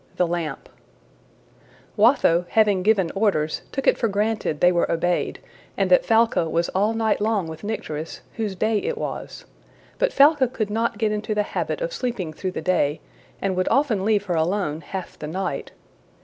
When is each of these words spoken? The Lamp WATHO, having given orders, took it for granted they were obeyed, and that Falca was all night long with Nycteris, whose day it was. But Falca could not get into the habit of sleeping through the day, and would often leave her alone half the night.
The 0.15 0.25
Lamp 0.25 0.67
WATHO, 1.95 2.47
having 2.49 2.81
given 2.81 3.11
orders, 3.13 3.61
took 3.71 3.85
it 3.85 3.99
for 3.99 4.07
granted 4.07 4.59
they 4.59 4.71
were 4.71 4.91
obeyed, 4.91 5.37
and 5.77 5.91
that 5.91 6.07
Falca 6.07 6.49
was 6.49 6.69
all 6.69 6.95
night 6.95 7.21
long 7.21 7.45
with 7.47 7.63
Nycteris, 7.63 8.21
whose 8.33 8.55
day 8.55 8.79
it 8.79 8.97
was. 8.97 9.45
But 9.99 10.11
Falca 10.11 10.47
could 10.47 10.71
not 10.71 10.97
get 10.97 11.11
into 11.11 11.35
the 11.35 11.43
habit 11.43 11.81
of 11.81 11.93
sleeping 11.93 12.33
through 12.33 12.53
the 12.53 12.63
day, 12.63 12.99
and 13.43 13.55
would 13.55 13.67
often 13.67 14.03
leave 14.03 14.25
her 14.25 14.35
alone 14.35 14.81
half 14.81 15.19
the 15.19 15.27
night. 15.27 15.71